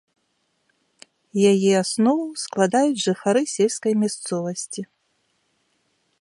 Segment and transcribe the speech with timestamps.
[1.51, 4.81] Яе аснову складаюць жыхары сельскай мясцовасці.